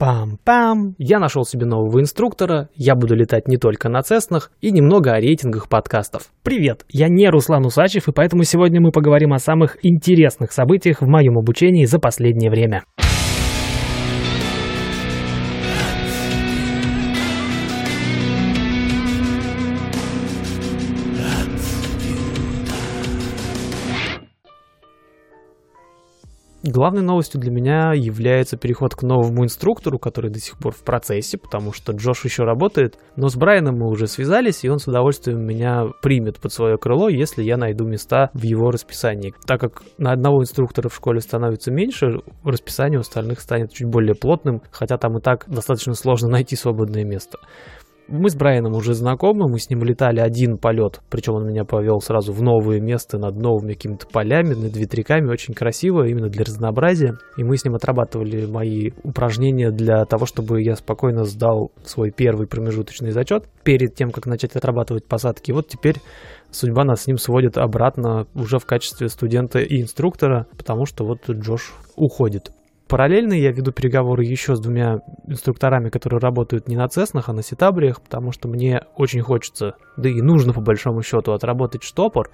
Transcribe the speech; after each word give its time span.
Пам-пам! 0.00 0.94
Я 0.96 1.18
нашел 1.18 1.44
себе 1.44 1.66
нового 1.66 2.00
инструктора, 2.00 2.70
я 2.74 2.94
буду 2.94 3.14
летать 3.14 3.46
не 3.48 3.58
только 3.58 3.90
на 3.90 4.00
Цеснах 4.00 4.50
и 4.62 4.70
немного 4.70 5.12
о 5.12 5.20
рейтингах 5.20 5.68
подкастов. 5.68 6.30
Привет, 6.42 6.86
я 6.88 7.08
не 7.10 7.28
Руслан 7.28 7.66
Усачев, 7.66 8.08
и 8.08 8.12
поэтому 8.12 8.44
сегодня 8.44 8.80
мы 8.80 8.92
поговорим 8.92 9.34
о 9.34 9.38
самых 9.38 9.76
интересных 9.82 10.52
событиях 10.52 11.02
в 11.02 11.06
моем 11.06 11.36
обучении 11.36 11.84
за 11.84 11.98
последнее 11.98 12.50
время. 12.50 12.84
Главной 26.62 27.00
новостью 27.00 27.40
для 27.40 27.50
меня 27.50 27.94
является 27.94 28.58
переход 28.58 28.94
к 28.94 29.02
новому 29.02 29.44
инструктору, 29.44 29.98
который 29.98 30.30
до 30.30 30.40
сих 30.40 30.58
пор 30.58 30.74
в 30.74 30.82
процессе, 30.84 31.38
потому 31.38 31.72
что 31.72 31.92
Джош 31.92 32.26
еще 32.26 32.42
работает, 32.42 32.98
но 33.16 33.28
с 33.28 33.36
Брайаном 33.36 33.76
мы 33.78 33.88
уже 33.88 34.06
связались, 34.06 34.62
и 34.62 34.68
он 34.68 34.78
с 34.78 34.86
удовольствием 34.86 35.40
меня 35.42 35.86
примет 36.02 36.38
под 36.38 36.52
свое 36.52 36.76
крыло, 36.76 37.08
если 37.08 37.42
я 37.42 37.56
найду 37.56 37.86
места 37.86 38.28
в 38.34 38.42
его 38.42 38.70
расписании. 38.70 39.32
Так 39.46 39.58
как 39.58 39.82
на 39.96 40.12
одного 40.12 40.42
инструктора 40.42 40.90
в 40.90 40.94
школе 40.94 41.20
становится 41.20 41.72
меньше, 41.72 42.20
расписание 42.44 42.98
у 42.98 43.00
остальных 43.00 43.40
станет 43.40 43.72
чуть 43.72 43.88
более 43.88 44.14
плотным, 44.14 44.60
хотя 44.70 44.98
там 44.98 45.16
и 45.16 45.22
так 45.22 45.46
достаточно 45.48 45.94
сложно 45.94 46.28
найти 46.28 46.56
свободное 46.56 47.04
место. 47.04 47.38
Мы 48.12 48.28
с 48.28 48.34
Брайаном 48.34 48.74
уже 48.74 48.94
знакомы, 48.94 49.48
мы 49.48 49.60
с 49.60 49.70
ним 49.70 49.84
летали 49.84 50.18
один 50.18 50.58
полет, 50.58 51.00
причем 51.10 51.34
он 51.34 51.46
меня 51.46 51.64
повел 51.64 52.00
сразу 52.00 52.32
в 52.32 52.42
новое 52.42 52.80
место 52.80 53.18
над 53.18 53.36
новыми 53.36 53.74
какими-то 53.74 54.08
полями, 54.08 54.54
над 54.54 54.76
ветряками, 54.76 55.30
очень 55.30 55.54
красиво, 55.54 56.04
именно 56.08 56.28
для 56.28 56.44
разнообразия. 56.44 57.18
И 57.36 57.44
мы 57.44 57.56
с 57.56 57.64
ним 57.64 57.76
отрабатывали 57.76 58.46
мои 58.46 58.90
упражнения 59.04 59.70
для 59.70 60.04
того, 60.06 60.26
чтобы 60.26 60.60
я 60.60 60.74
спокойно 60.74 61.22
сдал 61.24 61.70
свой 61.84 62.10
первый 62.10 62.48
промежуточный 62.48 63.12
зачет 63.12 63.44
перед 63.62 63.94
тем, 63.94 64.10
как 64.10 64.26
начать 64.26 64.56
отрабатывать 64.56 65.06
посадки. 65.06 65.52
Вот 65.52 65.68
теперь 65.68 65.98
судьба 66.50 66.82
нас 66.82 67.02
с 67.02 67.06
ним 67.06 67.16
сводит 67.16 67.58
обратно 67.58 68.26
уже 68.34 68.58
в 68.58 68.66
качестве 68.66 69.08
студента 69.08 69.60
и 69.60 69.80
инструктора, 69.80 70.48
потому 70.58 70.84
что 70.84 71.04
вот 71.04 71.30
Джош 71.30 71.74
уходит. 71.94 72.50
Параллельно 72.90 73.34
я 73.34 73.52
веду 73.52 73.70
переговоры 73.70 74.24
еще 74.24 74.56
с 74.56 74.60
двумя 74.60 74.98
инструкторами, 75.28 75.90
которые 75.90 76.18
работают 76.18 76.66
не 76.66 76.74
на 76.74 76.88
Цеснах, 76.88 77.28
а 77.28 77.32
на 77.32 77.40
Ситабриях, 77.40 78.02
потому 78.02 78.32
что 78.32 78.48
мне 78.48 78.82
очень 78.96 79.20
хочется, 79.22 79.76
да 79.96 80.08
и 80.08 80.20
нужно 80.20 80.52
по 80.52 80.60
большому 80.60 81.02
счету, 81.02 81.30
отработать 81.30 81.84
штопор, 81.84 82.30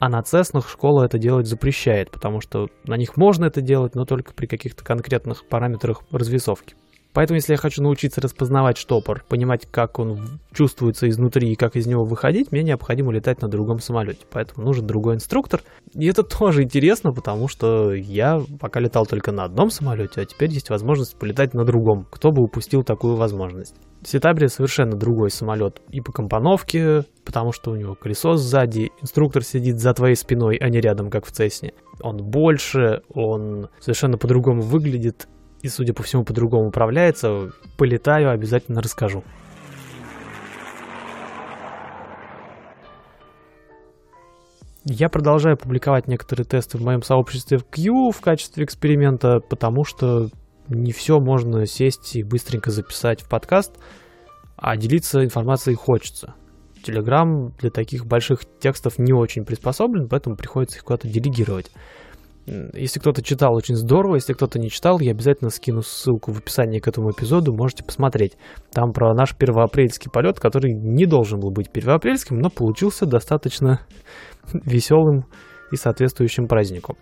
а 0.00 0.10
на 0.10 0.22
Цеснах 0.22 0.68
школа 0.68 1.04
это 1.04 1.16
делать 1.16 1.46
запрещает, 1.46 2.10
потому 2.10 2.42
что 2.42 2.68
на 2.84 2.98
них 2.98 3.16
можно 3.16 3.46
это 3.46 3.62
делать, 3.62 3.94
но 3.94 4.04
только 4.04 4.34
при 4.34 4.44
каких-то 4.44 4.84
конкретных 4.84 5.48
параметрах 5.48 6.02
развесовки. 6.10 6.74
Поэтому, 7.14 7.36
если 7.36 7.52
я 7.52 7.58
хочу 7.58 7.80
научиться 7.80 8.20
распознавать 8.20 8.76
штопор, 8.76 9.24
понимать, 9.28 9.66
как 9.70 10.00
он 10.00 10.40
чувствуется 10.52 11.08
изнутри 11.08 11.52
и 11.52 11.54
как 11.54 11.76
из 11.76 11.86
него 11.86 12.04
выходить, 12.04 12.50
мне 12.50 12.64
необходимо 12.64 13.12
летать 13.12 13.40
на 13.40 13.48
другом 13.48 13.78
самолете. 13.78 14.26
Поэтому 14.30 14.66
нужен 14.66 14.84
другой 14.84 15.14
инструктор. 15.14 15.62
И 15.94 16.06
это 16.06 16.24
тоже 16.24 16.64
интересно, 16.64 17.12
потому 17.12 17.46
что 17.46 17.92
я 17.92 18.42
пока 18.60 18.80
летал 18.80 19.06
только 19.06 19.30
на 19.30 19.44
одном 19.44 19.70
самолете, 19.70 20.22
а 20.22 20.24
теперь 20.24 20.50
есть 20.50 20.70
возможность 20.70 21.16
полетать 21.16 21.54
на 21.54 21.64
другом. 21.64 22.06
Кто 22.10 22.32
бы 22.32 22.42
упустил 22.42 22.82
такую 22.82 23.14
возможность? 23.14 23.76
Ситабри 24.04 24.48
совершенно 24.48 24.96
другой 24.96 25.30
самолет 25.30 25.80
и 25.90 26.00
по 26.00 26.12
компоновке, 26.12 27.04
потому 27.24 27.52
что 27.52 27.70
у 27.70 27.76
него 27.76 27.94
колесо 27.94 28.36
сзади, 28.36 28.90
инструктор 29.00 29.44
сидит 29.44 29.78
за 29.78 29.94
твоей 29.94 30.16
спиной, 30.16 30.56
а 30.56 30.68
не 30.68 30.80
рядом, 30.80 31.10
как 31.10 31.26
в 31.26 31.30
Цесне. 31.30 31.72
Он 32.00 32.16
больше, 32.16 33.02
он 33.08 33.68
совершенно 33.80 34.18
по-другому 34.18 34.60
выглядит, 34.60 35.28
и, 35.64 35.68
судя 35.68 35.94
по 35.94 36.02
всему, 36.02 36.24
по-другому 36.24 36.68
управляется. 36.68 37.50
Полетаю, 37.78 38.30
обязательно 38.30 38.82
расскажу. 38.82 39.24
Я 44.84 45.08
продолжаю 45.08 45.56
публиковать 45.56 46.06
некоторые 46.06 46.44
тесты 46.44 46.76
в 46.76 46.82
моем 46.82 47.02
сообществе 47.02 47.56
в 47.56 47.64
Q 47.64 48.10
в 48.10 48.20
качестве 48.20 48.62
эксперимента, 48.62 49.40
потому 49.40 49.84
что 49.84 50.28
не 50.68 50.92
все 50.92 51.18
можно 51.18 51.64
сесть 51.64 52.14
и 52.14 52.22
быстренько 52.22 52.70
записать 52.70 53.22
в 53.22 53.28
подкаст, 53.30 53.72
а 54.56 54.76
делиться 54.76 55.24
информацией 55.24 55.76
хочется. 55.76 56.34
Telegram 56.86 57.54
для 57.58 57.70
таких 57.70 58.04
больших 58.04 58.40
текстов 58.60 58.98
не 58.98 59.14
очень 59.14 59.46
приспособлен, 59.46 60.10
поэтому 60.10 60.36
приходится 60.36 60.76
их 60.76 60.84
куда-то 60.84 61.08
делегировать. 61.08 61.70
Если 62.46 63.00
кто-то 63.00 63.22
читал, 63.22 63.54
очень 63.54 63.74
здорово. 63.74 64.16
Если 64.16 64.34
кто-то 64.34 64.58
не 64.58 64.68
читал, 64.68 65.00
я 65.00 65.12
обязательно 65.12 65.50
скину 65.50 65.82
ссылку 65.82 66.32
в 66.32 66.38
описании 66.38 66.78
к 66.78 66.88
этому 66.88 67.10
эпизоду. 67.10 67.54
Можете 67.54 67.84
посмотреть. 67.84 68.36
Там 68.70 68.92
про 68.92 69.14
наш 69.14 69.34
первоапрельский 69.34 70.10
полет, 70.10 70.38
который 70.38 70.74
не 70.74 71.06
должен 71.06 71.40
был 71.40 71.50
быть 71.50 71.70
первоапрельским, 71.70 72.38
но 72.38 72.50
получился 72.50 73.06
достаточно 73.06 73.80
веселым 74.52 75.24
и 75.72 75.76
соответствующим 75.76 76.46
празднику. 76.46 76.98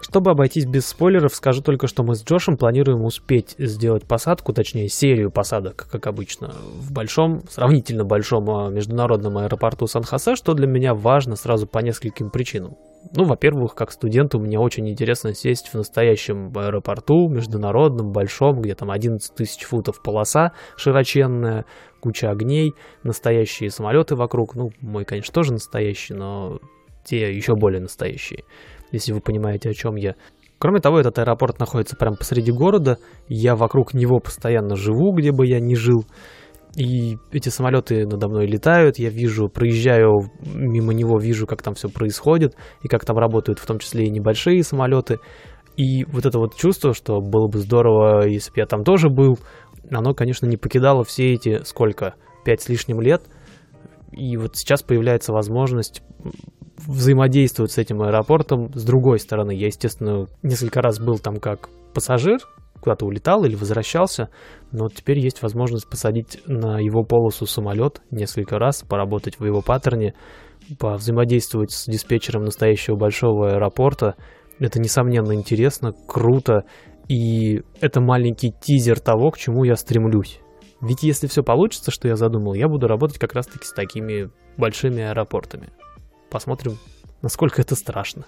Чтобы 0.00 0.30
обойтись 0.30 0.64
без 0.64 0.86
спойлеров, 0.86 1.34
скажу 1.34 1.62
только, 1.62 1.86
что 1.86 2.02
мы 2.02 2.14
с 2.14 2.24
Джошем 2.24 2.56
планируем 2.56 3.04
успеть 3.04 3.54
сделать 3.58 4.04
посадку, 4.04 4.54
точнее 4.54 4.88
серию 4.88 5.30
посадок, 5.30 5.86
как 5.90 6.06
обычно, 6.06 6.54
в 6.78 6.90
большом, 6.90 7.42
сравнительно 7.50 8.04
большом 8.04 8.50
а, 8.50 8.70
международном 8.70 9.36
аэропорту 9.36 9.86
Сан-Хосе, 9.86 10.36
что 10.36 10.54
для 10.54 10.66
меня 10.66 10.94
важно 10.94 11.36
сразу 11.36 11.66
по 11.66 11.80
нескольким 11.80 12.30
причинам. 12.30 12.78
Ну, 13.14 13.24
во-первых, 13.24 13.74
как 13.74 13.92
студенту 13.92 14.38
мне 14.38 14.58
очень 14.58 14.88
интересно 14.88 15.34
сесть 15.34 15.68
в 15.68 15.74
настоящем 15.74 16.50
аэропорту, 16.56 17.28
международном, 17.28 18.10
большом, 18.12 18.62
где 18.62 18.74
там 18.74 18.90
11 18.90 19.34
тысяч 19.34 19.64
футов 19.64 20.02
полоса 20.02 20.52
широченная, 20.76 21.66
куча 22.00 22.30
огней, 22.30 22.72
настоящие 23.02 23.70
самолеты 23.70 24.16
вокруг. 24.16 24.54
Ну, 24.54 24.72
мой, 24.80 25.04
конечно, 25.04 25.32
тоже 25.34 25.52
настоящий, 25.52 26.14
но 26.14 26.58
те 27.04 27.34
еще 27.34 27.54
более 27.54 27.80
настоящие 27.80 28.44
если 28.92 29.12
вы 29.12 29.20
понимаете, 29.20 29.70
о 29.70 29.74
чем 29.74 29.96
я. 29.96 30.14
Кроме 30.58 30.80
того, 30.80 31.00
этот 31.00 31.18
аэропорт 31.18 31.58
находится 31.58 31.96
прямо 31.96 32.16
посреди 32.16 32.52
города, 32.52 32.98
я 33.28 33.56
вокруг 33.56 33.94
него 33.94 34.20
постоянно 34.20 34.76
живу, 34.76 35.12
где 35.12 35.32
бы 35.32 35.46
я 35.46 35.58
ни 35.58 35.74
жил. 35.74 36.04
И 36.76 37.16
эти 37.32 37.48
самолеты 37.48 38.06
надо 38.06 38.28
мной 38.28 38.46
летают, 38.46 38.98
я 38.98 39.08
вижу, 39.08 39.48
проезжаю 39.48 40.30
мимо 40.44 40.92
него, 40.92 41.18
вижу, 41.18 41.46
как 41.46 41.62
там 41.62 41.74
все 41.74 41.88
происходит, 41.88 42.54
и 42.82 42.88
как 42.88 43.04
там 43.04 43.16
работают 43.16 43.58
в 43.58 43.66
том 43.66 43.78
числе 43.78 44.04
и 44.04 44.10
небольшие 44.10 44.62
самолеты. 44.62 45.18
И 45.76 46.04
вот 46.04 46.26
это 46.26 46.38
вот 46.38 46.56
чувство, 46.56 46.92
что 46.92 47.20
было 47.20 47.48
бы 47.48 47.58
здорово, 47.58 48.28
если 48.28 48.50
бы 48.50 48.60
я 48.60 48.66
там 48.66 48.84
тоже 48.84 49.08
был, 49.08 49.38
оно, 49.90 50.14
конечно, 50.14 50.46
не 50.46 50.56
покидало 50.56 51.04
все 51.04 51.32
эти, 51.32 51.62
сколько, 51.64 52.14
пять 52.44 52.60
с 52.60 52.68
лишним 52.68 53.00
лет. 53.00 53.22
И 54.12 54.36
вот 54.36 54.56
сейчас 54.56 54.82
появляется 54.82 55.32
возможность 55.32 56.02
взаимодействовать 56.86 57.72
с 57.72 57.78
этим 57.78 58.02
аэропортом 58.02 58.72
с 58.74 58.84
другой 58.84 59.18
стороны. 59.18 59.52
Я, 59.52 59.66
естественно, 59.66 60.26
несколько 60.42 60.80
раз 60.80 60.98
был 60.98 61.18
там 61.18 61.36
как 61.36 61.68
пассажир, 61.94 62.38
куда-то 62.80 63.06
улетал 63.06 63.44
или 63.44 63.54
возвращался, 63.54 64.30
но 64.72 64.88
теперь 64.88 65.18
есть 65.18 65.42
возможность 65.42 65.88
посадить 65.88 66.40
на 66.46 66.78
его 66.78 67.02
полосу 67.04 67.46
самолет 67.46 68.00
несколько 68.10 68.58
раз, 68.58 68.82
поработать 68.82 69.38
в 69.38 69.44
его 69.44 69.60
паттерне, 69.62 70.14
взаимодействовать 70.80 71.72
с 71.72 71.86
диспетчером 71.86 72.44
настоящего 72.44 72.96
большого 72.96 73.54
аэропорта. 73.54 74.16
Это, 74.58 74.80
несомненно, 74.80 75.34
интересно, 75.34 75.92
круто, 76.06 76.64
и 77.08 77.62
это 77.80 78.00
маленький 78.00 78.52
тизер 78.52 79.00
того, 79.00 79.30
к 79.30 79.38
чему 79.38 79.64
я 79.64 79.74
стремлюсь. 79.74 80.40
Ведь 80.80 81.02
если 81.02 81.26
все 81.26 81.42
получится, 81.42 81.90
что 81.90 82.08
я 82.08 82.16
задумал, 82.16 82.54
я 82.54 82.68
буду 82.68 82.86
работать 82.86 83.18
как 83.18 83.34
раз-таки 83.34 83.64
с 83.64 83.72
такими 83.72 84.30
большими 84.56 85.02
аэропортами. 85.02 85.70
Посмотрим, 86.30 86.78
насколько 87.22 87.60
это 87.60 87.74
страшно. 87.74 88.24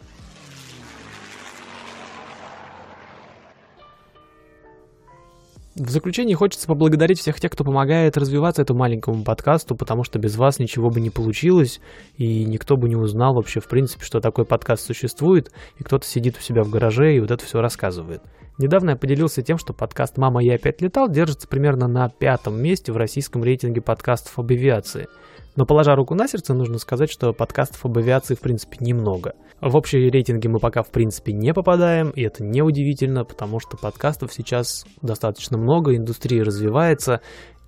В 5.77 5.89
заключение 5.89 6.37
хочется 6.37 6.67
поблагодарить 6.67 7.19
всех 7.19 7.41
тех, 7.41 7.51
кто 7.51 7.65
помогает 7.65 8.19
развиваться 8.19 8.61
этому 8.61 8.81
маленькому 8.81 9.25
подкасту, 9.25 9.75
потому 9.75 10.05
что 10.05 10.19
без 10.19 10.37
вас 10.37 10.59
ничего 10.59 10.91
бы 10.91 11.01
не 11.01 11.09
получилось, 11.09 11.81
и 12.19 12.45
никто 12.45 12.77
бы 12.77 12.91
не 12.91 12.97
узнал 12.97 13.35
вообще, 13.35 13.61
в 13.61 13.69
принципе, 13.69 14.05
что 14.05 14.21
такой 14.21 14.45
подкаст 14.45 14.85
существует, 14.85 15.51
и 15.79 15.85
кто-то 15.85 16.07
сидит 16.07 16.37
у 16.37 16.43
себя 16.43 16.63
в 16.63 16.71
гараже 16.71 17.17
и 17.17 17.21
вот 17.21 17.31
это 17.31 17.43
все 17.43 17.63
рассказывает. 17.63 18.21
Недавно 18.59 18.91
я 18.91 18.97
поделился 18.97 19.41
тем, 19.41 19.57
что 19.57 19.73
подкаст 19.73 20.19
«Мама, 20.19 20.43
я 20.43 20.57
опять 20.57 20.83
летал» 20.83 21.09
держится 21.09 21.49
примерно 21.49 21.89
на 21.89 22.11
пятом 22.11 22.61
месте 22.61 22.93
в 22.93 22.99
российском 22.99 23.43
рейтинге 23.43 23.81
подкастов 23.81 24.39
об 24.39 24.51
авиации– 24.51 25.07
но 25.57 25.67
положа 25.67 25.95
руку 25.95 26.15
на 26.15 26.27
сердце, 26.27 26.55
нужно 26.55 26.79
сказать, 26.79 27.11
что 27.11 27.33
подкастов 27.33 27.85
об 27.85 27.99
авиации 27.99 28.35
в 28.35 28.41
принципе 28.41 28.79
немного. 28.81 29.35
В 29.61 29.77
общие 29.77 30.11
рейтинги 30.11 30.49
мы 30.49 30.59
пока 30.59 30.83
в 30.83 30.91
принципе 30.91 31.33
не 31.33 31.53
попадаем, 31.53 32.11
и 32.11 32.23
это 32.23 32.43
неудивительно, 32.43 33.25
потому 33.25 33.61
что 33.61 33.77
подкастов 33.77 34.33
сейчас 34.33 34.85
достаточно 35.03 35.59
много, 35.59 35.95
индустрия 35.95 36.43
развивается, 36.43 37.21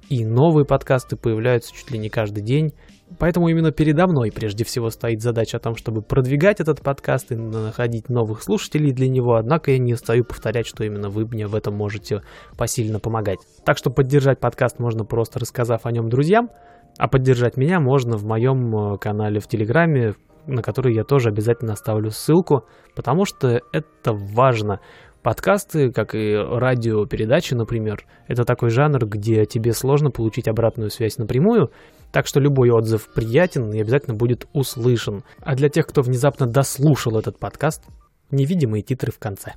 и 0.08 0.25
новые 0.25 0.64
подкасты 0.64 1.16
появляются 1.16 1.75
чуть 1.75 1.90
ли 1.90 1.98
не 1.98 2.08
каждый 2.08 2.42
день. 2.42 2.72
Поэтому 3.19 3.49
именно 3.49 3.70
передо 3.70 4.06
мной 4.06 4.32
прежде 4.34 4.64
всего 4.64 4.90
стоит 4.90 5.22
задача 5.22 5.58
о 5.58 5.61
том, 5.61 5.76
чтобы 5.76 6.02
продвигать 6.02 6.61
этот 6.61 6.81
подкаст 6.82 7.32
и 7.32 7.37
находить 7.37 8.08
новых 8.08 8.43
слушателей 8.43 8.93
для 8.93 9.08
него, 9.08 9.34
однако 9.34 9.70
я 9.70 9.78
не 9.78 9.94
устаю 9.94 10.25
повторять, 10.25 10.66
что 10.66 10.84
именно 10.84 11.08
вы 11.08 11.26
мне 11.26 11.46
в 11.46 11.55
этом 11.55 11.75
можете 11.75 12.22
посильно 12.56 12.99
помогать. 12.99 13.38
Так 13.64 13.78
что 13.78 13.90
поддержать 13.90 14.40
подкаст 14.40 14.78
можно 14.78 15.05
просто 15.05 15.38
рассказав 15.38 15.87
о 15.87 15.93
нем 15.93 16.08
друзьям, 16.08 16.50
а 16.99 17.08
поддержать 17.08 17.56
меня 17.56 17.81
можно 17.81 18.16
в 18.16 18.25
моем 18.25 18.94
э, 18.94 18.99
канале 18.99 19.40
в 19.40 19.49
Телеграме, 19.49 20.14
на 20.46 20.62
который 20.62 20.94
я 20.94 21.05
тоже 21.05 21.31
обязательно 21.31 21.72
оставлю 21.72 22.10
ссылку, 22.10 22.64
потому 22.94 23.25
что 23.25 23.60
это 23.72 24.12
важно. 24.12 24.81
Подкасты, 25.24 25.90
как 25.90 26.14
и 26.14 26.36
радиопередачи, 26.36 27.54
например, 27.54 28.04
это 28.28 28.44
такой 28.44 28.68
жанр, 28.68 29.06
где 29.06 29.46
тебе 29.46 29.72
сложно 29.72 30.10
получить 30.10 30.48
обратную 30.48 30.90
связь 30.90 31.16
напрямую, 31.16 31.72
так 32.12 32.26
что 32.26 32.40
любой 32.40 32.68
отзыв 32.68 33.08
приятен 33.14 33.72
и 33.72 33.80
обязательно 33.80 34.14
будет 34.14 34.46
услышан. 34.52 35.24
А 35.40 35.56
для 35.56 35.70
тех, 35.70 35.86
кто 35.86 36.02
внезапно 36.02 36.46
дослушал 36.46 37.18
этот 37.18 37.38
подкаст, 37.38 37.84
невидимые 38.30 38.82
титры 38.82 39.12
в 39.12 39.18
конце. 39.18 39.54